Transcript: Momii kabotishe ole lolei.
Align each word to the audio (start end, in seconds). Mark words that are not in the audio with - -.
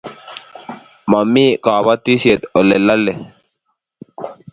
Momii 1.09 1.51
kabotishe 1.63 2.33
ole 2.59 2.77
lolei. 2.85 3.19